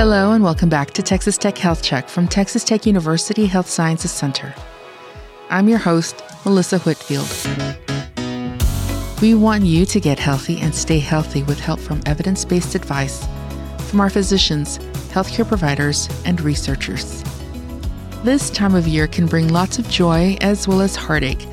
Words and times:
Hello, 0.00 0.32
and 0.32 0.42
welcome 0.42 0.70
back 0.70 0.92
to 0.92 1.02
Texas 1.02 1.36
Tech 1.36 1.58
Health 1.58 1.82
Check 1.82 2.08
from 2.08 2.26
Texas 2.26 2.64
Tech 2.64 2.86
University 2.86 3.44
Health 3.44 3.68
Sciences 3.68 4.10
Center. 4.10 4.54
I'm 5.50 5.68
your 5.68 5.76
host, 5.76 6.22
Melissa 6.46 6.78
Whitfield. 6.78 7.28
We 9.20 9.34
want 9.34 9.66
you 9.66 9.84
to 9.84 10.00
get 10.00 10.18
healthy 10.18 10.58
and 10.60 10.74
stay 10.74 11.00
healthy 11.00 11.42
with 11.42 11.60
help 11.60 11.80
from 11.80 12.00
evidence 12.06 12.46
based 12.46 12.74
advice 12.74 13.28
from 13.90 14.00
our 14.00 14.08
physicians, 14.08 14.78
healthcare 15.12 15.46
providers, 15.46 16.08
and 16.24 16.40
researchers. 16.40 17.22
This 18.24 18.48
time 18.48 18.74
of 18.74 18.88
year 18.88 19.06
can 19.06 19.26
bring 19.26 19.48
lots 19.48 19.78
of 19.78 19.86
joy 19.90 20.38
as 20.40 20.66
well 20.66 20.80
as 20.80 20.96
heartache, 20.96 21.46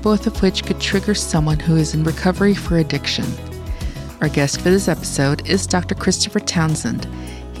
both 0.00 0.28
of 0.28 0.40
which 0.42 0.62
could 0.62 0.80
trigger 0.80 1.16
someone 1.16 1.58
who 1.58 1.74
is 1.74 1.92
in 1.92 2.04
recovery 2.04 2.54
for 2.54 2.78
addiction. 2.78 3.26
Our 4.20 4.28
guest 4.28 4.60
for 4.60 4.70
this 4.70 4.86
episode 4.86 5.48
is 5.48 5.66
Dr. 5.66 5.96
Christopher 5.96 6.38
Townsend. 6.38 7.08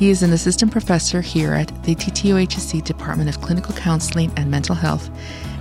He 0.00 0.08
is 0.08 0.22
an 0.22 0.32
assistant 0.32 0.72
professor 0.72 1.20
here 1.20 1.52
at 1.52 1.68
the 1.82 1.94
TTUHSC 1.94 2.82
Department 2.84 3.28
of 3.28 3.42
Clinical 3.42 3.74
Counseling 3.74 4.32
and 4.34 4.50
Mental 4.50 4.74
Health 4.74 5.10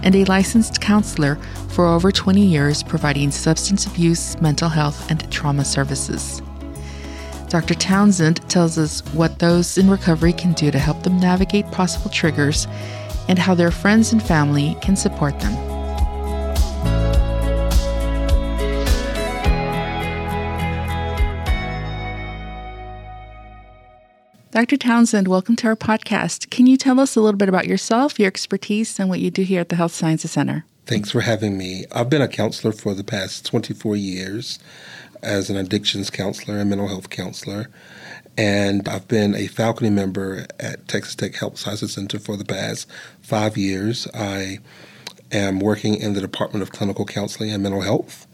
and 0.02 0.16
a 0.16 0.24
licensed 0.24 0.80
counselor 0.80 1.36
for 1.68 1.86
over 1.86 2.10
20 2.10 2.40
years 2.40 2.82
providing 2.82 3.32
substance 3.32 3.86
abuse, 3.86 4.40
mental 4.40 4.70
health, 4.70 5.12
and 5.12 5.30
trauma 5.30 5.66
services. 5.66 6.42
Dr. 7.50 7.74
Townsend 7.74 8.50
tells 8.50 8.78
us 8.78 9.02
what 9.14 9.40
those 9.40 9.78
in 9.78 9.90
recovery 9.90 10.32
can 10.32 10.54
do 10.54 10.72
to 10.72 10.80
help 10.80 11.04
them 11.04 11.20
navigate 11.20 11.70
possible 11.72 12.10
triggers 12.10 12.66
and 13.28 13.38
how 13.38 13.54
their 13.54 13.72
friends 13.72 14.14
and 14.14 14.24
family 14.24 14.78
can 14.80 14.96
support 14.96 15.38
them. 15.42 15.69
Dr. 24.60 24.76
Townsend, 24.76 25.30
welcome 25.30 25.56
to 25.56 25.68
our 25.68 25.76
podcast. 25.78 26.50
Can 26.50 26.68
you 26.68 26.76
tell 26.76 27.00
us 27.00 27.16
a 27.16 27.22
little 27.22 27.38
bit 27.38 27.48
about 27.48 27.66
yourself, 27.66 28.20
your 28.20 28.28
expertise, 28.28 29.00
and 29.00 29.08
what 29.08 29.22
you 29.22 29.32
do 29.32 29.44
here 29.44 29.62
at 29.62 29.70
the 29.70 29.78
Health 29.78 29.94
Sciences 29.94 30.32
Center? 30.32 30.66
Thanks 30.86 31.12
for 31.12 31.22
having 31.22 31.58
me. 31.58 31.86
I've 31.94 32.10
been 32.10 32.22
a 32.22 32.28
counselor 32.28 32.74
for 32.74 32.94
the 32.94 33.06
past 33.06 33.46
24 33.46 33.96
years 33.96 34.60
as 35.24 35.50
an 35.50 35.56
addictions 35.56 36.10
counselor 36.10 36.58
and 36.58 36.70
mental 36.70 36.90
health 36.90 37.10
counselor. 37.10 37.70
And 38.38 38.90
I've 38.90 39.08
been 39.08 39.34
a 39.34 39.48
faculty 39.48 39.90
member 39.90 40.46
at 40.60 40.86
Texas 40.90 41.16
Tech 41.16 41.36
Health 41.36 41.58
Sciences 41.58 41.94
Center 41.94 42.20
for 42.20 42.36
the 42.36 42.44
past 42.44 42.86
five 43.22 43.56
years. 43.56 44.10
I 44.14 44.60
am 45.32 45.62
working 45.62 45.96
in 45.96 46.16
the 46.16 46.22
Department 46.22 46.64
of 46.64 46.74
Clinical 46.74 47.06
Counseling 47.06 47.52
and 47.52 47.64
Mental 47.64 47.82
Health 47.82 48.28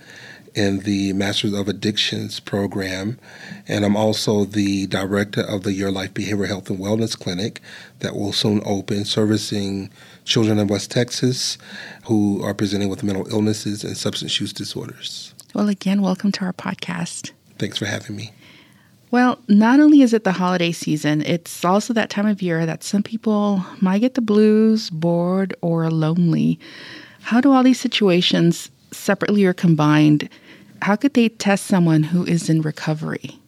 in 0.56 0.80
the 0.80 1.12
Masters 1.14 1.54
of 1.54 1.68
Addictions 1.68 2.40
program, 2.40 3.20
and 3.68 3.84
I'm 3.84 3.98
also 3.98 4.46
the 4.46 4.88
director 4.88 5.42
of 5.42 5.64
the 5.64 5.74
Your 5.74 5.92
Life 5.92 6.14
Behavioral 6.14 6.48
Health 6.48 6.70
and 6.70 6.80
Wellness 6.80 7.20
Clinic 7.20 7.62
that 8.00 8.16
will 8.16 8.32
soon 8.32 8.62
open, 8.66 9.04
servicing 9.04 9.90
children 10.24 10.58
in 10.58 10.68
West 10.68 10.92
Texas 10.92 11.58
who 12.06 12.42
are 12.42 12.54
presenting 12.54 12.90
with 12.90 13.04
mental 13.04 13.28
illnesses 13.28 13.84
and 13.84 13.98
substance 13.98 14.40
use 14.40 14.54
disorders. 14.54 15.34
Well, 15.54 15.68
again, 15.68 16.02
welcome 16.02 16.32
to 16.32 16.46
our 16.46 16.54
podcast. 16.54 17.32
Thanks 17.60 17.78
for 17.78 17.86
having 17.86 18.16
me. 18.16 18.32
Well, 19.12 19.40
not 19.48 19.80
only 19.80 20.02
is 20.02 20.14
it 20.14 20.24
the 20.24 20.32
holiday 20.32 20.72
season, 20.72 21.22
it's 21.22 21.64
also 21.64 21.94
that 21.94 22.10
time 22.10 22.28
of 22.28 22.42
year 22.42 22.66
that 22.66 22.84
some 22.84 23.04
people 23.04 23.64
might 23.82 24.00
get 24.00 24.16
the 24.16 24.22
blues, 24.22 24.90
bored, 24.90 25.54
or 25.62 25.90
lonely. 25.92 26.60
How 27.22 27.40
do 27.40 27.52
all 27.52 27.64
these 27.64 27.80
situations, 27.80 28.72
separately 28.92 29.46
or 29.46 29.54
combined, 29.54 30.30
how 30.82 30.96
could 30.96 31.14
they 31.14 31.30
test 31.30 31.66
someone 31.66 32.04
who 32.04 32.26
is 32.26 32.50
in 32.50 32.62
recovery? 32.62 33.40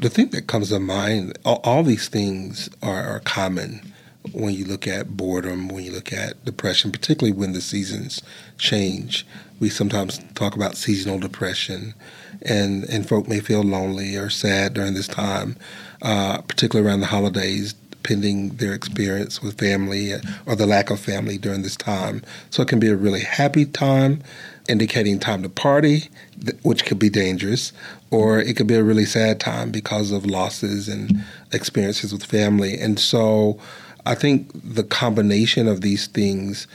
The 0.00 0.10
thing 0.10 0.30
that 0.30 0.46
comes 0.46 0.70
to 0.70 0.80
mind, 0.80 1.38
all, 1.44 1.60
all 1.64 1.82
these 1.82 2.08
things 2.08 2.68
are, 2.82 3.02
are 3.02 3.20
common 3.20 3.92
when 4.32 4.54
you 4.54 4.64
look 4.64 4.88
at 4.88 5.16
boredom, 5.16 5.68
when 5.68 5.84
you 5.84 5.92
look 5.92 6.12
at 6.12 6.44
depression, 6.44 6.90
particularly 6.90 7.36
when 7.36 7.52
the 7.52 7.60
seasons 7.60 8.22
change. 8.58 9.26
We 9.60 9.68
sometimes 9.68 10.18
talk 10.34 10.56
about 10.56 10.76
seasonal 10.76 11.18
depression, 11.18 11.94
and, 12.42 12.84
and 12.84 13.08
folk 13.08 13.28
may 13.28 13.40
feel 13.40 13.62
lonely 13.62 14.16
or 14.16 14.30
sad 14.30 14.74
during 14.74 14.94
this 14.94 15.06
time, 15.06 15.56
uh, 16.02 16.40
particularly 16.42 16.88
around 16.88 17.00
the 17.00 17.06
holidays, 17.06 17.74
depending 18.04 18.50
their 18.56 18.74
experience 18.74 19.42
with 19.42 19.58
family 19.58 20.12
or 20.44 20.54
the 20.54 20.66
lack 20.66 20.90
of 20.90 21.00
family 21.00 21.38
during 21.38 21.62
this 21.62 21.74
time. 21.74 22.22
So 22.50 22.62
it 22.62 22.68
can 22.68 22.78
be 22.78 22.88
a 22.88 22.96
really 22.96 23.22
happy 23.22 23.64
time 23.64 24.22
indicating 24.68 25.18
time 25.18 25.42
to 25.42 25.48
party, 25.48 26.10
which 26.62 26.84
could 26.84 26.98
be 26.98 27.08
dangerous, 27.08 27.72
or 28.10 28.40
it 28.40 28.56
could 28.56 28.66
be 28.66 28.74
a 28.74 28.84
really 28.84 29.06
sad 29.06 29.40
time 29.40 29.70
because 29.70 30.12
of 30.12 30.26
losses 30.26 30.86
and 30.86 31.24
experiences 31.52 32.12
with 32.12 32.24
family. 32.24 32.78
And 32.78 33.00
so 33.00 33.58
I 34.04 34.14
think 34.14 34.50
the 34.52 34.84
combination 34.84 35.66
of 35.66 35.80
these 35.80 36.06
things 36.06 36.66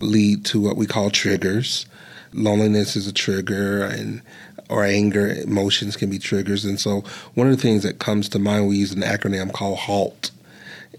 lead 0.00 0.46
to 0.46 0.58
what 0.58 0.76
we 0.76 0.86
call 0.86 1.10
triggers. 1.10 1.84
Loneliness 2.32 2.96
is 2.96 3.06
a 3.06 3.12
trigger, 3.12 3.82
and 3.82 4.22
or 4.70 4.84
anger 4.84 5.28
emotions 5.28 5.96
can 5.96 6.08
be 6.10 6.18
triggers. 6.18 6.64
And 6.64 6.80
so 6.80 7.02
one 7.34 7.46
of 7.46 7.56
the 7.56 7.62
things 7.62 7.82
that 7.82 7.98
comes 7.98 8.28
to 8.30 8.38
mind, 8.38 8.68
we 8.68 8.76
use 8.76 8.92
an 8.92 9.00
acronym 9.00 9.52
called 9.52 9.78
HALT 9.78 10.30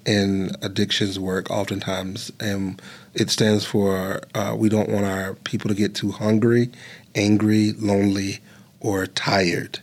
in 0.05 0.51
addictions 0.61 1.19
work 1.19 1.49
oftentimes, 1.49 2.31
and 2.39 2.81
it 3.13 3.29
stands 3.29 3.65
for 3.65 4.21
uh, 4.33 4.55
we 4.57 4.69
don't 4.69 4.89
want 4.89 5.05
our 5.05 5.35
people 5.43 5.69
to 5.69 5.75
get 5.75 5.95
too 5.95 6.11
hungry, 6.11 6.69
angry, 7.15 7.73
lonely, 7.73 8.39
or 8.79 9.05
tired, 9.07 9.79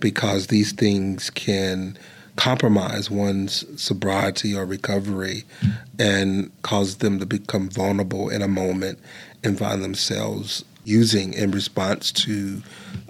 because 0.00 0.46
these 0.46 0.72
things 0.72 1.30
can 1.30 1.98
compromise 2.36 3.10
one's 3.10 3.64
sobriety 3.80 4.54
or 4.54 4.66
recovery 4.66 5.44
and 5.98 6.50
cause 6.62 6.98
them 6.98 7.18
to 7.18 7.26
become 7.26 7.68
vulnerable 7.68 8.28
in 8.28 8.42
a 8.42 8.48
moment 8.48 8.98
and 9.42 9.58
find 9.58 9.82
themselves 9.82 10.64
using 10.84 11.32
in 11.32 11.50
response 11.50 12.12
to 12.12 12.62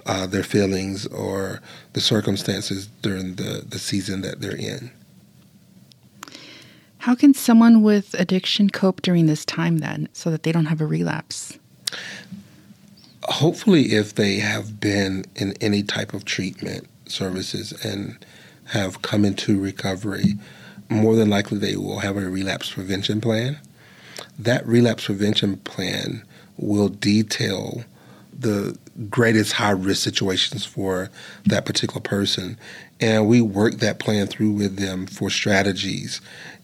uh, 0.05 0.25
their 0.25 0.43
feelings 0.43 1.05
or 1.07 1.61
the 1.93 2.01
circumstances 2.01 2.87
during 3.01 3.35
the, 3.35 3.63
the 3.67 3.77
season 3.77 4.21
that 4.21 4.39
they're 4.39 4.55
in. 4.55 4.89
How 7.07 7.15
can 7.15 7.33
someone 7.33 7.83
with 7.83 8.13
addiction 8.19 8.69
cope 8.69 9.01
during 9.01 9.27
this 9.27 9.45
time 9.45 9.77
then 9.77 10.09
so 10.11 10.29
that 10.29 10.43
they 10.43 10.51
don't 10.51 10.65
have 10.65 10.81
a 10.81 10.85
relapse? 10.85 11.57
Hopefully, 13.23 13.93
if 13.93 14.15
they 14.15 14.39
have 14.39 14.81
been 14.81 15.23
in 15.33 15.53
any 15.61 15.83
type 15.83 16.13
of 16.13 16.25
treatment 16.25 16.85
services 17.05 17.71
and 17.85 18.17
have 18.65 19.03
come 19.03 19.23
into 19.23 19.57
recovery, 19.57 20.33
more 20.89 21.15
than 21.15 21.29
likely 21.29 21.57
they 21.57 21.77
will 21.77 21.99
have 21.99 22.17
a 22.17 22.29
relapse 22.29 22.73
prevention 22.73 23.21
plan. 23.21 23.57
That 24.37 24.67
relapse 24.67 25.05
prevention 25.05 25.55
plan 25.59 26.25
will 26.57 26.89
detail 26.89 27.85
the 28.37 28.77
greatest 29.09 29.53
high 29.53 29.71
risk 29.71 30.03
situations 30.03 30.65
for 30.65 31.09
that 31.45 31.65
particular 31.65 32.01
person. 32.01 32.57
And 32.99 33.27
we 33.27 33.41
work 33.41 33.75
that 33.75 33.99
plan 33.99 34.27
through 34.27 34.51
with 34.51 34.75
them 34.75 35.07
for 35.07 35.29
strategies 35.29 36.19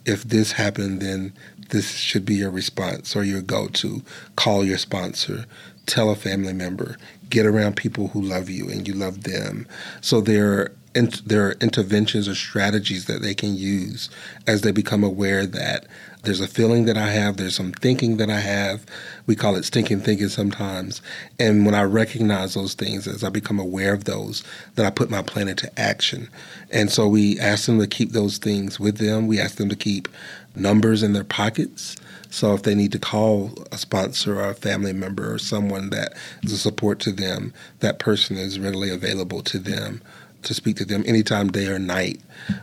if 0.06 0.24
this 0.24 0.54
happened, 0.54 1.02
then 1.02 1.34
this 1.70 1.92
should 1.96 2.26
be 2.26 2.36
your 2.36 2.52
response 2.52 3.16
or 3.16 3.24
your 3.24 3.42
go 3.42 3.68
to. 3.68 4.02
Call 4.36 4.64
your 4.64 4.78
sponsor, 4.78 5.46
tell 5.86 6.10
a 6.10 6.16
family 6.16 6.54
member, 6.54 6.98
get 7.30 7.46
around 7.46 7.76
people 7.76 8.10
who 8.10 8.22
love 8.22 8.50
you 8.50 8.70
and 8.70 8.88
you 8.88 8.94
love 8.94 9.24
them. 9.24 9.68
So 10.02 10.22
there 10.22 10.72
there 10.94 11.48
are 11.48 11.54
interventions 11.54 12.28
or 12.28 12.36
strategies 12.36 13.06
that 13.06 13.22
they 13.22 13.34
can 13.34 13.56
use 13.56 14.10
as 14.46 14.62
they 14.62 14.72
become 14.72 15.04
aware 15.04 15.46
that 15.46 15.88
there's 16.24 16.40
a 16.40 16.48
feeling 16.48 16.86
that 16.86 16.98
I 16.98 17.08
have, 17.08 17.36
there's 17.36 17.56
some 17.56 17.74
thinking 17.74 18.16
that 18.18 18.30
I 18.30 18.40
have. 18.40 18.86
We 19.28 19.36
call 19.36 19.58
it 19.58 19.66
stinking 19.66 20.02
thinking 20.02 20.30
sometimes. 20.30 21.02
And 21.38 21.66
when 21.66 21.76
I 21.76 21.84
recognize 21.84 22.54
those 22.54 22.76
things, 22.76 23.08
as 23.08 23.26
I 23.26 23.30
become 23.30 23.60
aware 23.60 23.94
of 23.94 24.06
those, 24.06 24.42
then 24.76 24.86
I 24.86 24.90
put 24.90 25.10
my 25.10 25.22
plan 25.22 25.50
into 25.50 25.70
action. 25.78 26.30
And 26.72 26.90
so 26.90 27.10
we 27.10 27.38
ask 27.40 27.66
them 27.66 27.80
to 27.80 27.88
keep 27.88 28.12
those 28.12 28.38
things 28.38 28.80
with 28.80 29.00
them. 29.00 29.28
We 29.28 29.40
ask 29.40 29.58
them 29.58 29.68
to 29.68 29.76
keep 29.76 30.08
numbers 30.56 31.04
in 31.04 31.12
their 31.12 31.26
pockets. 31.26 31.98
So 32.30 32.54
if 32.54 32.64
they 32.64 32.74
need 32.74 32.94
to 32.94 33.00
call 33.00 33.52
a 33.72 33.78
sponsor 33.78 34.40
or 34.40 34.50
a 34.50 34.56
family 34.56 34.94
member 34.94 35.34
or 35.34 35.38
someone 35.38 35.90
that 35.90 36.14
is 36.42 36.54
a 36.54 36.58
support 36.58 37.00
to 37.02 37.12
them, 37.12 37.54
that 37.82 38.00
person 38.00 38.38
is 38.38 38.60
readily 38.60 38.90
available 38.90 39.42
to 39.44 39.60
them 39.60 40.02
to 40.44 40.54
speak 40.54 40.78
to 40.78 40.86
them 40.86 41.04
anytime 41.06 41.50
day 41.50 41.68
or 41.68 41.80
night 41.80 42.22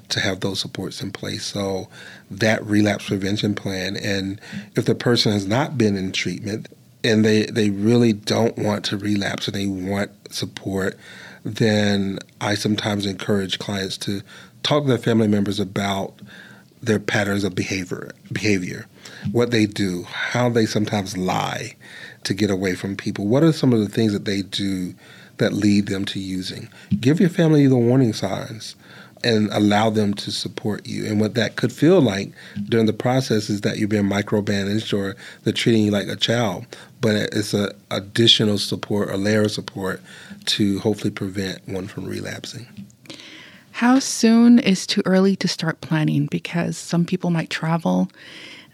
to 0.09 0.21
have 0.21 0.41
those 0.41 0.61
supports 0.61 1.03
in 1.03 1.11
place. 1.11 1.45
So 1.45 1.89
that 2.31 2.65
relapse 2.65 3.09
prevention 3.09 3.55
plan 3.55 3.97
and 3.97 4.41
if 4.77 4.85
the 4.85 4.95
person 4.95 5.33
has 5.33 5.47
not 5.47 5.79
been 5.79 5.97
in 5.97 6.13
treatment 6.13 6.69
and 7.03 7.25
they, 7.25 7.47
they 7.47 7.71
really 7.71 8.13
don't 8.13 8.59
want 8.59 8.85
to 8.87 8.97
relapse 8.97 9.49
and 9.49 9.55
they 9.55 9.67
want 9.67 10.11
support, 10.33 10.99
then 11.45 12.19
I 12.41 12.55
sometimes 12.55 13.07
encourage 13.07 13.59
clients 13.59 13.97
to 13.99 14.23
talk 14.63 14.83
to 14.83 14.89
their 14.89 14.99
family 14.99 15.29
members 15.29 15.59
about 15.59 16.21
their 16.83 16.99
patterns 16.99 17.45
of 17.45 17.55
behavior 17.55 18.13
behavior, 18.33 18.87
what 19.33 19.51
they 19.51 19.67
do, 19.67 20.05
how 20.05 20.49
they 20.49 20.67
sometimes 20.67 21.17
lie 21.17 21.77
to 22.25 22.35
get 22.35 22.51
away 22.51 22.75
from 22.75 22.97
people. 22.97 23.27
What 23.27 23.43
are 23.43 23.53
some 23.53 23.73
of 23.73 23.81
the 23.81 23.89
things 23.89 24.13
that 24.13 24.25
they 24.25 24.43
do 24.43 24.95
that 25.41 25.53
lead 25.53 25.87
them 25.87 26.05
to 26.07 26.21
using. 26.21 26.69
Give 27.01 27.21
your 27.21 27.29
family 27.29 27.67
the 27.67 27.77
warning 27.77 28.13
signs. 28.13 28.77
and 29.23 29.51
allow 29.53 29.91
them 29.91 30.15
to 30.15 30.31
support 30.31 30.87
you. 30.87 31.07
And 31.07 31.21
what 31.21 31.35
that 31.35 31.57
could 31.57 31.73
feel 31.73 32.01
like 32.01 32.33
during 32.69 32.87
the 32.87 32.93
process 32.93 33.51
is 33.51 33.61
that 33.63 33.79
you're 33.79 33.89
being 33.89 34.05
micromanaged 34.05 34.97
or 34.97 35.17
they're 35.43 35.53
treating 35.53 35.85
you 35.85 35.91
like 35.91 36.09
a 36.09 36.17
child. 36.17 36.67
But 37.01 37.29
it's 37.33 37.55
an 37.55 37.71
additional 37.91 38.59
support, 38.59 39.11
a 39.11 39.17
layer 39.17 39.43
of 39.43 39.51
support 39.51 40.01
to 40.47 40.79
hopefully 40.79 41.11
prevent 41.11 41.67
one 41.69 41.87
from 41.87 42.07
relapsing. 42.07 42.67
How 43.73 43.99
soon 43.99 44.59
is 44.59 44.87
too 44.87 45.03
early 45.07 45.37
to 45.37 45.49
start 45.49 45.81
planning? 45.81 46.27
Because 46.27 46.77
some 46.77 47.05
people 47.05 47.31
might 47.31 47.51
travel, 47.51 48.11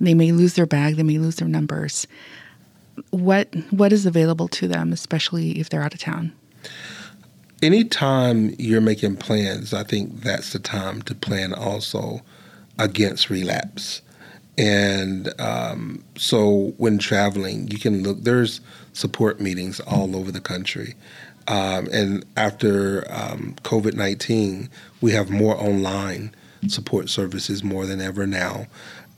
they 0.01 0.15
may 0.15 0.33
lose 0.33 0.55
their 0.55 0.67
bag, 0.67 0.97
they 0.97 1.03
may 1.03 1.19
lose 1.19 1.37
their 1.37 1.49
numbers. 1.49 2.07
What 3.11 3.49
what 3.71 3.93
is 3.93 4.07
available 4.07 4.49
to 4.49 4.67
them, 4.67 4.93
especially 4.93 5.61
if 5.61 5.69
they're 5.69 5.83
out 5.83 5.95
of 5.95 6.01
town? 6.01 6.33
Anytime 7.63 8.55
you're 8.59 8.81
making 8.81 9.17
plans, 9.17 9.73
I 9.73 9.83
think 9.83 10.23
that's 10.23 10.53
the 10.53 10.59
time 10.59 11.03
to 11.03 11.15
plan 11.15 11.53
also 11.53 12.21
against 12.79 13.31
relapse. 13.31 14.03
And 14.59 15.39
um, 15.41 16.03
so 16.17 16.75
when 16.79 16.99
traveling, 16.99 17.69
you 17.69 17.79
can 17.79 18.03
look, 18.03 18.23
there's 18.23 18.61
support 18.93 19.41
meetings 19.41 19.81
all 19.81 20.17
over 20.17 20.31
the 20.31 20.41
country. 20.41 20.95
Um, 21.49 21.89
and 21.93 22.25
after 22.37 23.07
um, 23.11 23.55
COVID 23.63 23.95
19, 23.95 24.69
we 25.01 25.13
have 25.13 25.31
more 25.31 25.57
online 25.57 26.35
support 26.67 27.09
services 27.09 27.63
more 27.63 27.87
than 27.87 28.01
ever 28.01 28.27
now. 28.27 28.67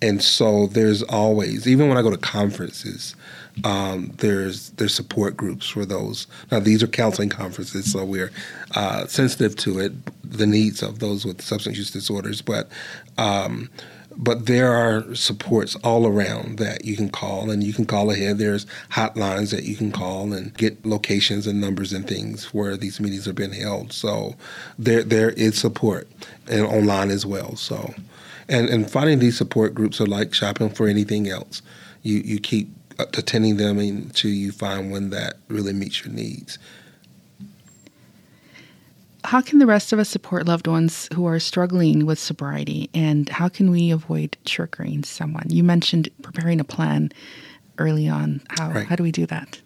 And 0.01 0.23
so 0.23 0.69
there's 0.69 1.03
always, 1.03 1.67
even 1.67 1.89
when 1.89 1.99
I 1.99 2.03
go 2.03 2.11
to 2.11 2.17
conferences, 2.17 3.17
um, 3.65 4.13
there's 4.19 4.71
there's 4.71 4.95
support 4.95 5.37
groups 5.37 5.69
for 5.69 5.85
those. 5.85 6.27
Now 6.51 6.61
these 6.61 6.83
are 6.83 6.87
counseling 6.87 7.29
conferences, 7.29 7.91
so 7.91 8.05
we're 8.05 8.31
uh, 8.77 9.07
sensitive 9.07 9.57
to 9.57 9.81
it, 9.81 9.93
the 10.23 10.47
needs 10.47 10.83
of 10.83 11.01
those 11.01 11.25
with 11.25 11.43
substance 11.43 11.77
use 11.77 11.91
disorders. 11.91 12.41
But 12.41 12.69
um, 13.17 13.69
but 14.17 14.47
there 14.47 14.73
are 14.73 15.15
supports 15.15 15.77
all 15.77 16.07
around 16.07 16.59
that 16.59 16.85
you 16.85 16.97
can 16.97 17.09
call, 17.09 17.51
and 17.51 17.63
you 17.63 17.73
can 17.73 17.85
call 17.85 18.11
ahead. 18.11 18.39
There's 18.39 18.67
hotlines 18.91 19.51
that 19.51 19.65
you 19.65 19.77
can 19.77 19.93
call 19.93 20.33
and 20.33 20.55
get 20.57 20.85
locations 20.87 21.47
and 21.47 21.61
numbers 21.61 21.93
and 21.93 22.07
things 22.07 22.53
where 22.55 22.77
these 22.77 23.01
meetings 23.01 23.27
are 23.27 23.33
being 23.33 23.53
held. 23.53 23.93
So 23.93 24.37
there 24.79 25.03
there 25.03 25.31
is 25.31 25.59
support 25.59 26.09
and 26.49 26.65
online 26.65 27.11
as 27.11 27.27
well. 27.27 27.57
So. 27.57 27.95
And, 28.49 28.69
and 28.69 28.91
finding 28.91 29.19
these 29.19 29.37
support 29.37 29.75
groups 29.75 30.01
are 30.01 30.07
like 30.07 30.33
shopping 30.33 30.71
for 30.71 30.89
anything 30.89 31.29
else. 31.29 31.63
You 32.03 32.19
you 32.19 32.41
keep 32.41 32.71
attending 32.99 33.57
them 33.57 33.79
until 33.79 34.31
you 34.31 34.53
find 34.53 34.91
one 34.91 35.11
that 35.11 35.35
really 35.49 35.73
meets 35.73 36.05
your 36.05 36.13
needs. 36.13 36.59
How 39.25 39.41
can 39.41 39.59
the 39.59 39.67
rest 39.67 39.93
of 39.93 39.99
us 39.99 40.09
support 40.09 40.47
loved 40.47 40.67
ones 40.67 41.09
who 41.13 41.27
are 41.27 41.39
struggling 41.39 42.07
with 42.07 42.19
sobriety, 42.19 42.89
and 42.95 43.29
how 43.29 43.49
can 43.49 43.71
we 43.71 43.91
avoid 43.91 44.37
triggering 44.47 45.05
someone? 45.05 45.47
You 45.49 45.63
mentioned 45.63 46.09
preparing 46.23 46.61
a 46.61 46.65
plan 46.65 47.11
early 47.79 48.09
on. 48.09 48.41
How 48.51 48.71
right. 48.71 48.87
how 48.87 48.97
do 48.97 49.03
we 49.03 49.13
do 49.13 49.27
that? 49.27 49.61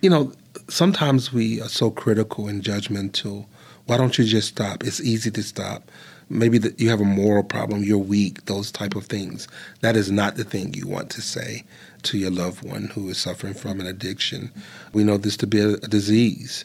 You 0.00 0.10
know, 0.10 0.32
sometimes 0.68 1.32
we 1.32 1.60
are 1.60 1.68
so 1.68 1.90
critical 1.90 2.46
and 2.46 2.62
judgmental. 2.62 3.46
Why 3.86 3.96
don't 3.96 4.18
you 4.18 4.24
just 4.24 4.48
stop? 4.48 4.84
It's 4.84 5.00
easy 5.00 5.30
to 5.30 5.42
stop 5.42 5.90
maybe 6.28 6.58
that 6.58 6.80
you 6.80 6.88
have 6.88 7.00
a 7.00 7.04
moral 7.04 7.44
problem, 7.44 7.82
you're 7.82 7.98
weak, 7.98 8.44
those 8.46 8.72
type 8.72 8.96
of 8.96 9.06
things. 9.06 9.46
That 9.80 9.96
is 9.96 10.10
not 10.10 10.36
the 10.36 10.44
thing 10.44 10.74
you 10.74 10.86
want 10.86 11.10
to 11.10 11.22
say 11.22 11.64
to 12.04 12.18
your 12.18 12.30
loved 12.30 12.64
one 12.64 12.86
who 12.86 13.08
is 13.08 13.18
suffering 13.18 13.54
from 13.54 13.80
an 13.80 13.86
addiction. 13.86 14.50
We 14.92 15.04
know 15.04 15.16
this 15.16 15.36
to 15.38 15.46
be 15.46 15.60
a, 15.60 15.74
a 15.74 15.88
disease. 15.88 16.64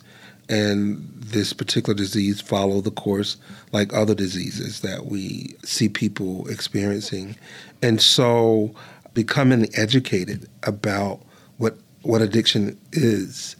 And 0.50 1.08
this 1.16 1.54
particular 1.54 1.96
disease 1.96 2.42
follow 2.42 2.82
the 2.82 2.92
course 2.92 3.38
like 3.72 3.94
other 3.94 4.16
diseases 4.16 4.82
that 4.82 5.06
we 5.06 5.56
see 5.64 5.88
people 5.88 6.48
experiencing. 6.50 7.38
And 7.82 8.02
so 8.02 8.74
becoming 9.14 9.70
educated 9.76 10.50
about 10.64 11.22
what 11.58 11.78
what 12.02 12.22
addiction 12.22 12.78
is 12.92 13.56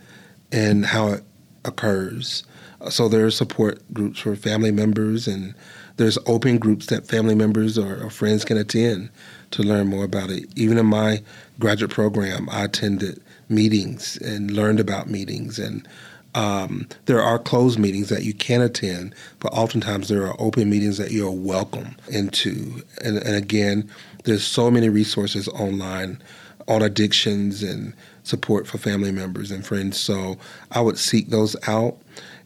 and 0.52 0.86
how 0.86 1.10
it 1.10 1.24
occurs. 1.64 2.44
So 2.90 3.08
there 3.08 3.26
are 3.26 3.32
support 3.32 3.82
groups 3.94 4.20
for 4.20 4.36
family 4.36 4.72
members 4.72 5.28
and 5.28 5.54
there's 5.98 6.18
open 6.26 6.58
groups 6.58 6.88
that 6.88 7.06
family 7.06 7.36
members 7.36 7.78
or, 7.78 8.04
or, 8.04 8.10
friends 8.10 8.44
can 8.44 8.58
attend 8.58 9.10
to 9.52 9.62
learn 9.62 9.88
more 9.88 10.04
about 10.04 10.30
it. 10.30 10.46
Even 10.56 10.78
in 10.78 10.86
my 10.86 11.22
graduate 11.60 11.92
program, 11.92 12.50
I 12.50 12.64
attended 12.64 13.22
meetings 13.50 14.18
and 14.18 14.50
learned 14.50 14.80
about 14.80 15.10
meetings. 15.10 15.60
And 15.60 15.88
um, 16.34 16.88
there 17.06 17.22
are 17.22 17.38
closed 17.38 17.78
meetings 17.78 18.10
that 18.10 18.24
you 18.24 18.34
can 18.34 18.62
attend, 18.62 19.14
but 19.40 19.54
oftentimes 19.54 20.08
there 20.08 20.26
are 20.26 20.36
open 20.40 20.70
meetings 20.70 20.98
that 20.98 21.12
you're 21.12 21.30
welcome 21.30 21.96
into. 22.10 22.82
And, 23.04 23.18
and 23.18 23.36
again, 23.36 23.90
there's 24.24 24.44
so 24.44 24.72
many 24.72 24.90
resources 24.90 25.48
online 25.50 26.22
on 26.68 26.82
addictions 26.82 27.64
and 27.64 27.94
support 28.24 28.66
for 28.66 28.78
family 28.78 29.12
members 29.12 29.52
and 29.52 29.66
friends. 29.66 30.00
So 30.00 30.38
I 30.72 30.82
would 30.82 30.98
seek 30.98 31.30
those 31.30 31.56
out 31.68 31.98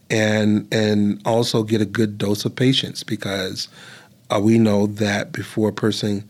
and 0.10 0.68
and 0.72 1.22
also 1.26 1.64
get 1.64 1.82
a 1.82 1.86
good 1.86 2.18
dose 2.18 2.46
of 2.46 2.56
patience 2.56 3.04
because 3.04 3.68
uh, 4.30 4.40
we 4.40 4.58
know 4.58 4.88
that 4.88 5.32
before 5.32 5.70
a 5.70 5.74
person 5.74 6.24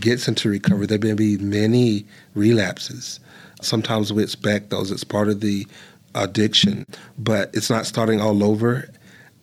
gets 0.00 0.26
into 0.28 0.48
recovery, 0.48 0.86
there 0.86 0.98
may 0.98 1.14
be 1.14 1.38
many 1.38 2.04
relapses. 2.34 3.20
Sometimes 3.62 4.12
we 4.12 4.22
expect 4.22 4.70
those; 4.70 4.90
it's 4.90 5.04
part 5.04 5.28
of 5.28 5.40
the 5.40 5.66
addiction, 6.14 6.86
but 7.18 7.50
it's 7.54 7.70
not 7.70 7.86
starting 7.86 8.20
all 8.20 8.42
over. 8.44 8.88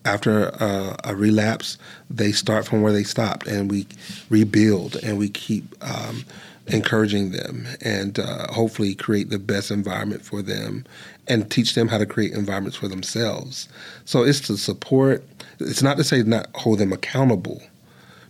After 0.05 0.53
uh, 0.61 0.97
a 1.05 1.15
relapse, 1.15 1.77
they 2.09 2.33
start 2.33 2.65
from 2.65 2.81
where 2.81 2.91
they 2.91 3.03
stopped, 3.03 3.47
and 3.47 3.71
we 3.71 3.87
rebuild 4.29 4.97
and 4.97 5.17
we 5.17 5.29
keep 5.29 5.63
um, 5.81 6.25
encouraging 6.67 7.31
them 7.31 7.67
and 7.81 8.19
uh, 8.19 8.51
hopefully 8.51 8.95
create 8.95 9.29
the 9.29 9.39
best 9.39 9.69
environment 9.69 10.23
for 10.23 10.41
them 10.41 10.85
and 11.27 11.51
teach 11.51 11.75
them 11.75 11.87
how 11.87 11.97
to 11.97 12.05
create 12.05 12.31
environments 12.33 12.77
for 12.77 12.87
themselves. 12.87 13.67
So 14.05 14.23
it's 14.23 14.39
to 14.41 14.57
support, 14.57 15.23
it's 15.59 15.83
not 15.83 15.97
to 15.97 16.03
say 16.03 16.23
not 16.23 16.47
hold 16.55 16.79
them 16.79 16.93
accountable 16.93 17.61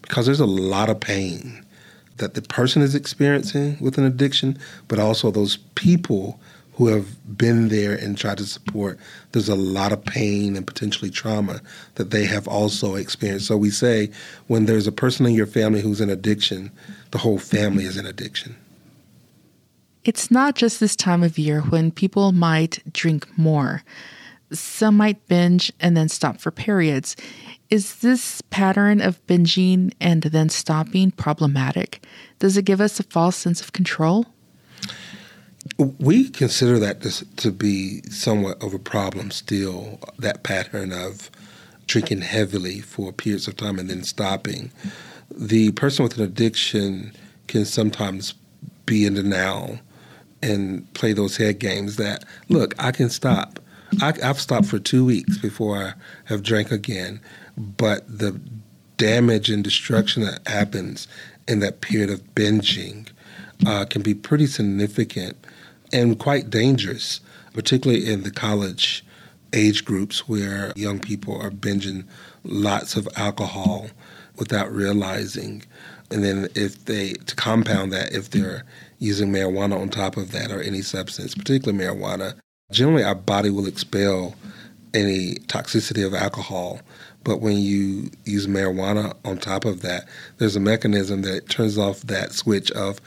because 0.01 0.25
there's 0.25 0.39
a 0.39 0.45
lot 0.45 0.89
of 0.89 0.99
pain 0.99 1.63
that 2.17 2.33
the 2.33 2.41
person 2.41 2.81
is 2.81 2.95
experiencing 2.95 3.77
with 3.79 3.97
an 3.97 4.03
addiction, 4.03 4.57
but 4.87 4.99
also 4.99 5.31
those 5.31 5.57
people 5.75 6.39
who 6.75 6.87
have 6.87 7.37
been 7.37 7.69
there 7.69 7.93
and 7.93 8.17
tried 8.17 8.37
to 8.39 8.45
support, 8.45 8.99
there's 9.31 9.49
a 9.49 9.55
lot 9.55 9.91
of 9.91 10.03
pain 10.03 10.55
and 10.55 10.65
potentially 10.65 11.11
trauma 11.11 11.61
that 11.95 12.09
they 12.09 12.25
have 12.25 12.47
also 12.47 12.95
experienced. 12.95 13.47
So 13.47 13.57
we 13.57 13.69
say 13.69 14.09
when 14.47 14.65
there's 14.65 14.87
a 14.87 14.91
person 14.91 15.25
in 15.25 15.33
your 15.33 15.45
family 15.45 15.81
who's 15.81 16.01
in 16.01 16.09
addiction, 16.09 16.71
the 17.11 17.19
whole 17.19 17.37
family 17.37 17.85
is 17.85 17.97
in 17.97 18.05
addiction. 18.05 18.55
It's 20.03 20.31
not 20.31 20.55
just 20.55 20.79
this 20.79 20.95
time 20.95 21.23
of 21.23 21.37
year 21.37 21.61
when 21.61 21.91
people 21.91 22.31
might 22.31 22.81
drink 22.91 23.27
more. 23.37 23.83
Some 24.51 24.97
might 24.97 25.27
binge 25.27 25.71
and 25.79 25.95
then 25.95 26.09
stop 26.09 26.41
for 26.41 26.51
periods. 26.51 27.15
Is 27.69 27.97
this 27.97 28.41
pattern 28.49 28.99
of 28.99 29.25
binging 29.25 29.93
and 30.01 30.23
then 30.23 30.49
stopping 30.49 31.11
problematic? 31.11 32.03
Does 32.39 32.57
it 32.57 32.65
give 32.65 32.81
us 32.81 32.99
a 32.99 33.03
false 33.03 33.35
sense 33.35 33.61
of 33.61 33.73
control? 33.73 34.25
We 35.77 36.29
consider 36.29 36.77
that 36.79 37.01
to 37.37 37.51
be 37.51 38.01
somewhat 38.03 38.61
of 38.61 38.73
a 38.73 38.79
problem 38.79 39.31
still, 39.31 39.99
that 40.19 40.43
pattern 40.43 40.91
of 40.91 41.31
drinking 41.87 42.21
heavily 42.21 42.79
for 42.79 43.11
periods 43.11 43.47
of 43.47 43.57
time 43.57 43.79
and 43.79 43.89
then 43.89 44.03
stopping. 44.03 44.71
The 45.35 45.71
person 45.71 46.03
with 46.03 46.17
an 46.17 46.23
addiction 46.23 47.13
can 47.47 47.65
sometimes 47.65 48.33
be 48.85 49.05
in 49.05 49.15
denial 49.15 49.79
and 50.41 50.91
play 50.93 51.13
those 51.13 51.37
head 51.37 51.59
games 51.59 51.95
that, 51.95 52.23
look, 52.49 52.75
I 52.77 52.91
can 52.91 53.09
stop. 53.09 53.59
I, 54.01 54.13
have 54.21 54.39
stopped 54.39 54.65
for 54.65 54.79
two 54.79 55.05
weeks 55.05 55.37
before 55.37 55.77
I 55.77 55.93
have 56.25 56.43
drank 56.43 56.71
again, 56.71 57.19
but 57.57 58.05
the 58.07 58.39
damage 58.97 59.49
and 59.49 59.63
destruction 59.63 60.23
that 60.23 60.47
happens 60.47 61.07
in 61.47 61.59
that 61.59 61.81
period 61.81 62.09
of 62.09 62.21
binging 62.35 63.07
uh, 63.65 63.85
can 63.85 64.01
be 64.01 64.13
pretty 64.13 64.47
significant 64.47 65.37
and 65.93 66.19
quite 66.19 66.49
dangerous, 66.49 67.21
particularly 67.53 68.11
in 68.11 68.23
the 68.23 68.31
college 68.31 69.05
age 69.53 69.85
groups 69.85 70.27
where 70.27 70.73
young 70.75 70.99
people 70.99 71.39
are 71.39 71.51
binging 71.51 72.03
lots 72.43 72.95
of 72.97 73.07
alcohol 73.15 73.87
without 74.37 74.71
realizing. 74.71 75.63
And 76.09 76.23
then 76.23 76.47
if 76.55 76.85
they, 76.85 77.13
to 77.13 77.35
compound 77.35 77.93
that, 77.93 78.13
if 78.13 78.31
they're 78.31 78.65
using 78.97 79.31
marijuana 79.31 79.79
on 79.79 79.89
top 79.89 80.17
of 80.17 80.31
that 80.31 80.51
or 80.51 80.61
any 80.61 80.81
substance, 80.81 81.35
particularly 81.35 81.77
marijuana, 81.77 82.33
generally 82.71 83.03
our 83.03 83.15
body 83.15 83.51
will 83.51 83.67
expel 83.67 84.35
any 84.93 85.35
toxicity 85.47 86.05
of 86.05 86.13
alcohol. 86.13 86.79
But 87.23 87.39
when 87.39 87.57
you 87.57 88.09
use 88.25 88.47
marijuana 88.47 89.15
on 89.23 89.37
top 89.37 89.65
of 89.65 89.81
that, 89.81 90.07
there's 90.37 90.55
a 90.55 90.59
mechanism 90.59 91.21
that 91.21 91.49
turns 91.49 91.77
off 91.77 92.01
that 92.01 92.33
switch 92.33 92.71
of 92.71 92.99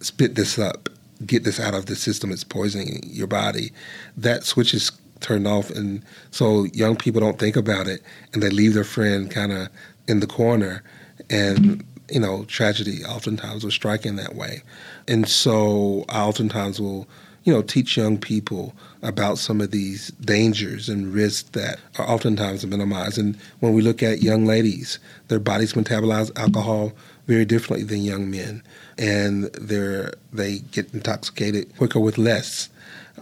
spit 0.00 0.34
this 0.34 0.58
up 0.58 0.88
get 1.26 1.44
this 1.44 1.60
out 1.60 1.74
of 1.74 1.86
the 1.86 1.96
system, 1.96 2.30
it's 2.30 2.44
poisoning 2.44 3.00
your 3.04 3.26
body. 3.26 3.72
That 4.16 4.44
switch 4.44 4.74
is 4.74 4.92
turned 5.20 5.46
off. 5.46 5.70
And 5.70 6.02
so 6.30 6.64
young 6.72 6.96
people 6.96 7.20
don't 7.20 7.38
think 7.38 7.56
about 7.56 7.86
it 7.86 8.02
and 8.32 8.42
they 8.42 8.50
leave 8.50 8.74
their 8.74 8.84
friend 8.84 9.30
kind 9.30 9.52
of 9.52 9.68
in 10.08 10.20
the 10.20 10.26
corner. 10.26 10.82
And, 11.30 11.84
you 12.10 12.20
know, 12.20 12.44
tragedy 12.44 13.04
oftentimes 13.04 13.64
will 13.64 13.70
strike 13.70 14.04
in 14.04 14.16
that 14.16 14.34
way. 14.34 14.62
And 15.08 15.28
so 15.28 16.04
I 16.08 16.22
oftentimes 16.22 16.80
will, 16.80 17.08
you 17.44 17.52
know, 17.52 17.62
teach 17.62 17.96
young 17.96 18.18
people 18.18 18.74
about 19.02 19.36
some 19.36 19.60
of 19.60 19.72
these 19.72 20.08
dangers 20.20 20.88
and 20.88 21.12
risks 21.12 21.50
that 21.50 21.78
are 21.98 22.08
oftentimes 22.08 22.64
minimized. 22.64 23.18
And 23.18 23.36
when 23.60 23.72
we 23.72 23.82
look 23.82 24.02
at 24.02 24.22
young 24.22 24.46
ladies, 24.46 24.98
their 25.28 25.40
bodies 25.40 25.72
metabolize 25.72 26.36
alcohol 26.38 26.92
very 27.26 27.44
differently 27.44 27.84
than 27.84 28.02
young 28.02 28.30
men, 28.30 28.62
and 28.98 29.44
they're 29.54 30.12
they 30.32 30.58
get 30.58 30.92
intoxicated 30.94 31.76
quicker 31.76 32.00
with 32.00 32.18
less. 32.18 32.68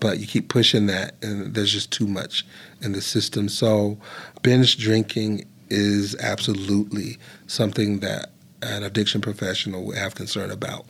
But 0.00 0.18
you 0.18 0.26
keep 0.26 0.48
pushing 0.48 0.86
that, 0.86 1.14
and 1.22 1.54
there's 1.54 1.72
just 1.72 1.90
too 1.90 2.06
much 2.06 2.46
in 2.80 2.92
the 2.92 3.00
system. 3.00 3.48
So, 3.48 3.98
binge 4.42 4.78
drinking 4.78 5.46
is 5.68 6.16
absolutely 6.16 7.18
something 7.46 8.00
that 8.00 8.30
an 8.62 8.82
addiction 8.82 9.20
professional 9.20 9.84
would 9.84 9.98
have 9.98 10.14
concern 10.14 10.50
about 10.50 10.86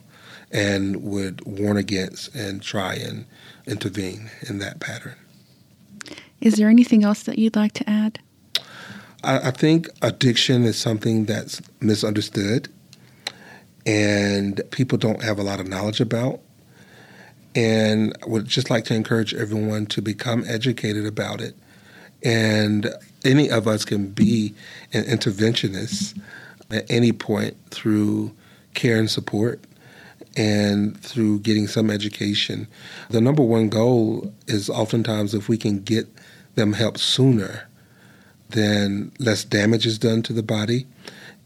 and 0.51 1.03
would 1.03 1.43
warn 1.45 1.77
against 1.77 2.33
and 2.35 2.61
try 2.61 2.95
and 2.95 3.25
intervene 3.65 4.29
in 4.47 4.59
that 4.59 4.79
pattern. 4.79 5.15
Is 6.39 6.55
there 6.55 6.69
anything 6.69 7.03
else 7.03 7.23
that 7.23 7.37
you'd 7.37 7.55
like 7.55 7.73
to 7.73 7.89
add? 7.89 8.19
I, 9.23 9.49
I 9.49 9.51
think 9.51 9.89
addiction 10.01 10.63
is 10.63 10.77
something 10.77 11.25
that's 11.25 11.61
misunderstood 11.79 12.69
and 13.85 14.61
people 14.71 14.97
don't 14.97 15.23
have 15.23 15.39
a 15.39 15.43
lot 15.43 15.59
of 15.59 15.67
knowledge 15.67 16.01
about. 16.01 16.39
And 17.55 18.15
I 18.23 18.27
would 18.27 18.45
just 18.45 18.69
like 18.69 18.85
to 18.85 18.95
encourage 18.95 19.33
everyone 19.33 19.85
to 19.87 20.01
become 20.01 20.43
educated 20.47 21.05
about 21.05 21.41
it. 21.41 21.55
And 22.23 22.89
any 23.25 23.49
of 23.49 23.67
us 23.67 23.83
can 23.83 24.07
be 24.09 24.53
an 24.93 25.03
interventionist 25.03 26.19
at 26.69 26.89
any 26.89 27.11
point 27.11 27.57
through 27.71 28.31
care 28.73 28.97
and 28.97 29.09
support 29.09 29.59
and 30.37 30.97
through 31.01 31.39
getting 31.39 31.67
some 31.67 31.89
education. 31.89 32.67
The 33.09 33.21
number 33.21 33.43
one 33.43 33.69
goal 33.69 34.33
is 34.47 34.69
oftentimes 34.69 35.33
if 35.33 35.49
we 35.49 35.57
can 35.57 35.81
get 35.81 36.07
them 36.55 36.73
help 36.73 36.97
sooner, 36.97 37.67
then 38.49 39.11
less 39.19 39.43
damage 39.43 39.85
is 39.85 39.97
done 39.97 40.21
to 40.23 40.33
the 40.33 40.43
body 40.43 40.85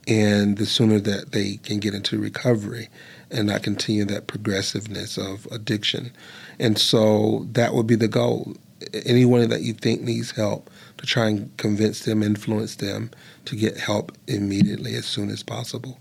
and 0.08 0.58
the 0.58 0.66
sooner 0.66 1.00
that 1.00 1.32
they 1.32 1.58
can 1.58 1.80
get 1.80 1.94
into 1.94 2.20
recovery 2.20 2.90
and 3.32 3.48
not 3.48 3.64
continue 3.64 4.06
that 4.06 4.28
progressiveness 4.28 5.18
of 5.18 5.48
addiction. 5.52 6.12
And 6.60 6.78
so 6.78 7.48
that 7.52 7.74
would 7.74 7.88
be 7.88 7.96
the 7.96 8.08
goal. 8.08 8.56
Anyone 9.06 9.50
that 9.50 9.62
you 9.62 9.74
think 9.74 10.02
needs 10.02 10.32
help, 10.32 10.70
to 10.98 11.06
try 11.06 11.28
and 11.28 11.56
convince 11.58 12.02
them, 12.02 12.22
influence 12.22 12.76
them 12.76 13.10
to 13.46 13.56
get 13.56 13.78
help 13.78 14.12
immediately 14.28 14.96
as 14.96 15.06
soon 15.06 15.30
as 15.30 15.44
possible. 15.44 16.00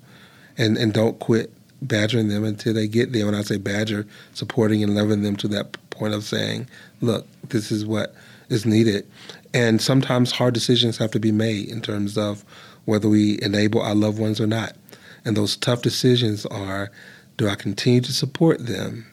And 0.57 0.76
and 0.76 0.93
don't 0.93 1.19
quit 1.19 1.53
badgering 1.87 2.29
them 2.29 2.45
until 2.45 2.75
they 2.75 2.88
get 2.88 3.12
there. 3.12 3.26
When 3.26 3.35
I 3.35 3.43
say 3.43 3.57
badger, 3.57 4.07
supporting 4.33 4.83
and 4.83 4.95
loving 4.95 5.23
them 5.23 5.37
to 5.37 5.49
that 5.49 5.76
point 5.91 6.14
of 6.14 6.25
saying, 6.25 6.69
look, 7.00 7.26
this 7.49 7.71
is 7.71 7.87
what 7.87 8.14
is 8.49 8.67
needed. 8.67 9.07
And 9.53 9.81
sometimes 9.81 10.33
hard 10.33 10.55
decisions 10.55 10.99
have 10.99 11.11
to 11.12 11.21
be 11.21 11.33
made 11.33 11.69
in 11.69 11.81
terms 11.81 12.19
of 12.19 12.45
whether 12.85 13.09
we 13.09 13.41
enable 13.43 13.81
our 13.81 13.95
loved 13.95 14.19
ones 14.19 14.41
or 14.41 14.47
not. 14.47 14.76
And 15.25 15.37
those 15.37 15.57
tough 15.57 15.83
decisions 15.83 16.45
are 16.47 16.91
do 17.37 17.49
I 17.49 17.55
continue 17.55 18.00
to 18.03 18.12
support 18.12 18.67
them 18.67 19.07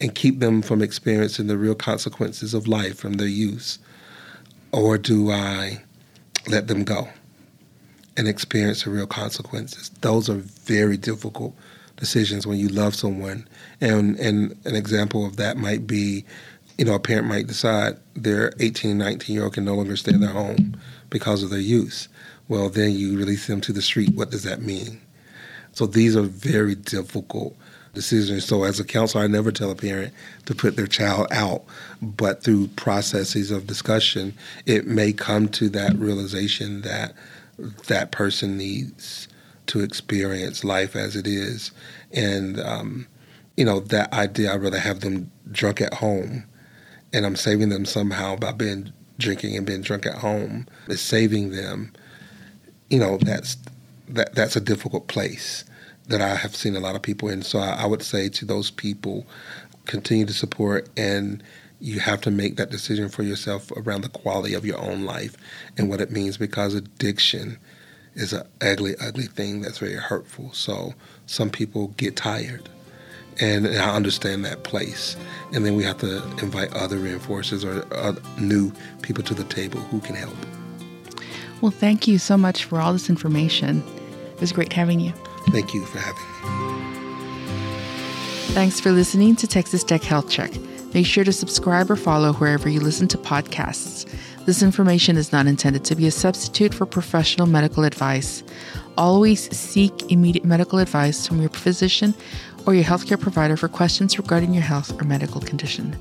and 0.00 0.14
keep 0.14 0.40
them 0.40 0.62
from 0.62 0.82
experiencing 0.82 1.48
the 1.48 1.58
real 1.58 1.74
consequences 1.74 2.54
of 2.54 2.68
life 2.68 2.98
from 2.98 3.14
their 3.14 3.26
use? 3.26 3.78
Or 4.72 4.98
do 4.98 5.30
I 5.30 5.82
let 6.48 6.68
them 6.68 6.84
go 6.84 7.08
and 8.16 8.28
experience 8.28 8.84
the 8.84 8.90
real 8.90 9.06
consequences? 9.06 9.90
Those 10.00 10.28
are 10.28 10.34
very 10.34 10.96
difficult 10.96 11.54
decisions 11.96 12.46
when 12.46 12.58
you 12.58 12.68
love 12.68 12.94
someone. 12.94 13.48
And, 13.80 14.18
and 14.18 14.56
an 14.64 14.76
example 14.76 15.24
of 15.24 15.36
that 15.36 15.56
might 15.56 15.86
be 15.86 16.24
you 16.78 16.84
know, 16.84 16.94
a 16.94 17.00
parent 17.00 17.26
might 17.26 17.46
decide 17.46 17.96
their 18.14 18.52
18, 18.60 18.98
19 18.98 19.34
year 19.34 19.44
old 19.44 19.54
can 19.54 19.64
no 19.64 19.74
longer 19.74 19.96
stay 19.96 20.12
in 20.12 20.20
their 20.20 20.28
home 20.28 20.76
because 21.08 21.42
of 21.42 21.48
their 21.48 21.58
use 21.58 22.08
well, 22.48 22.68
then 22.68 22.92
you 22.92 23.16
release 23.18 23.46
them 23.46 23.60
to 23.62 23.72
the 23.72 23.82
street. 23.82 24.14
What 24.14 24.30
does 24.30 24.44
that 24.44 24.62
mean? 24.62 25.00
So 25.72 25.86
these 25.86 26.16
are 26.16 26.22
very 26.22 26.74
difficult 26.74 27.56
decisions. 27.92 28.44
So 28.44 28.64
as 28.64 28.78
a 28.78 28.84
counselor, 28.84 29.24
I 29.24 29.26
never 29.26 29.50
tell 29.50 29.70
a 29.70 29.74
parent 29.74 30.14
to 30.46 30.54
put 30.54 30.76
their 30.76 30.86
child 30.86 31.26
out, 31.30 31.64
but 32.00 32.42
through 32.42 32.68
processes 32.68 33.50
of 33.50 33.66
discussion, 33.66 34.34
it 34.64 34.86
may 34.86 35.12
come 35.12 35.48
to 35.50 35.68
that 35.70 35.96
realization 35.96 36.82
that 36.82 37.14
that 37.58 38.12
person 38.12 38.56
needs 38.56 39.28
to 39.66 39.80
experience 39.80 40.64
life 40.64 40.94
as 40.94 41.16
it 41.16 41.26
is. 41.26 41.72
And, 42.12 42.60
um, 42.60 43.06
you 43.56 43.64
know, 43.64 43.80
that 43.80 44.12
idea, 44.12 44.52
I'd 44.52 44.62
rather 44.62 44.78
have 44.78 45.00
them 45.00 45.30
drunk 45.50 45.80
at 45.80 45.94
home 45.94 46.44
and 47.12 47.24
I'm 47.24 47.36
saving 47.36 47.70
them 47.70 47.84
somehow 47.84 48.36
by 48.36 48.52
being 48.52 48.92
drinking 49.18 49.56
and 49.56 49.66
being 49.66 49.80
drunk 49.80 50.04
at 50.04 50.16
home 50.16 50.66
is 50.88 51.00
saving 51.00 51.50
them 51.50 51.90
you 52.90 52.98
know 52.98 53.18
that's 53.18 53.56
that 54.08 54.34
that's 54.34 54.56
a 54.56 54.60
difficult 54.60 55.08
place 55.08 55.64
that 56.08 56.20
I 56.20 56.36
have 56.36 56.54
seen 56.54 56.76
a 56.76 56.80
lot 56.80 56.94
of 56.94 57.02
people 57.02 57.28
in. 57.28 57.42
So 57.42 57.58
I, 57.58 57.82
I 57.82 57.86
would 57.86 58.02
say 58.02 58.28
to 58.28 58.44
those 58.44 58.70
people, 58.70 59.26
continue 59.86 60.24
to 60.24 60.32
support 60.32 60.88
and 60.96 61.42
you 61.80 62.00
have 62.00 62.20
to 62.22 62.30
make 62.30 62.56
that 62.56 62.70
decision 62.70 63.08
for 63.08 63.22
yourself 63.22 63.70
around 63.72 64.02
the 64.02 64.08
quality 64.08 64.54
of 64.54 64.64
your 64.64 64.78
own 64.78 65.04
life 65.04 65.36
and 65.76 65.88
what 65.88 66.00
it 66.00 66.10
means 66.10 66.36
because 66.36 66.74
addiction 66.74 67.58
is 68.14 68.32
an 68.32 68.42
ugly, 68.62 68.94
ugly 69.00 69.26
thing 69.26 69.60
that's 69.60 69.78
very 69.78 69.94
hurtful. 69.94 70.52
So 70.52 70.94
some 71.26 71.50
people 71.50 71.88
get 71.96 72.16
tired. 72.16 72.68
And 73.38 73.68
I 73.68 73.94
understand 73.94 74.46
that 74.46 74.64
place. 74.64 75.14
And 75.52 75.66
then 75.66 75.76
we 75.76 75.84
have 75.84 75.98
to 75.98 76.22
invite 76.42 76.72
other 76.72 76.96
reinforcers 76.96 77.64
or 77.64 77.86
uh, 77.94 78.14
new 78.40 78.72
people 79.02 79.22
to 79.24 79.34
the 79.34 79.44
table 79.44 79.80
who 79.80 80.00
can 80.00 80.14
help. 80.14 80.34
Well, 81.60 81.70
thank 81.70 82.08
you 82.08 82.18
so 82.18 82.38
much 82.38 82.64
for 82.64 82.80
all 82.80 82.94
this 82.94 83.10
information. 83.10 83.82
It 84.34 84.40
was 84.40 84.52
great 84.52 84.72
having 84.72 85.00
you. 85.00 85.12
Thank 85.50 85.74
you 85.74 85.84
for 85.84 85.98
having 85.98 86.22
me. 86.22 86.76
Thanks 88.54 88.80
for 88.80 88.90
listening 88.90 89.36
to 89.36 89.46
Texas 89.46 89.84
Tech 89.84 90.02
Health 90.02 90.30
Check. 90.30 90.50
Make 90.96 91.04
sure 91.04 91.24
to 91.24 91.32
subscribe 91.32 91.90
or 91.90 91.96
follow 91.96 92.32
wherever 92.32 92.70
you 92.70 92.80
listen 92.80 93.06
to 93.08 93.18
podcasts. 93.18 94.10
This 94.46 94.62
information 94.62 95.18
is 95.18 95.30
not 95.30 95.46
intended 95.46 95.84
to 95.84 95.94
be 95.94 96.06
a 96.06 96.10
substitute 96.10 96.72
for 96.72 96.86
professional 96.86 97.46
medical 97.46 97.84
advice. 97.84 98.42
Always 98.96 99.54
seek 99.54 100.10
immediate 100.10 100.46
medical 100.46 100.78
advice 100.78 101.26
from 101.26 101.38
your 101.42 101.50
physician 101.50 102.14
or 102.64 102.74
your 102.74 102.84
healthcare 102.84 103.20
provider 103.20 103.58
for 103.58 103.68
questions 103.68 104.16
regarding 104.16 104.54
your 104.54 104.62
health 104.62 104.98
or 104.98 105.04
medical 105.04 105.42
condition. 105.42 105.94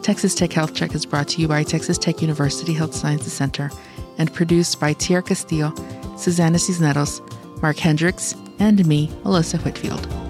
Texas 0.00 0.34
Tech 0.34 0.54
Health 0.54 0.72
Check 0.72 0.94
is 0.94 1.04
brought 1.04 1.28
to 1.28 1.42
you 1.42 1.46
by 1.46 1.62
Texas 1.62 1.98
Tech 1.98 2.22
University 2.22 2.72
Health 2.72 2.94
Sciences 2.94 3.34
Center 3.34 3.70
and 4.16 4.32
produced 4.32 4.80
by 4.80 4.94
Tierra 4.94 5.22
Castillo, 5.22 5.74
Susanna 6.16 6.58
Cisneros, 6.58 7.20
Mark 7.60 7.76
Hendricks, 7.76 8.34
and 8.58 8.86
me, 8.86 9.10
Melissa 9.22 9.58
Whitfield. 9.58 10.29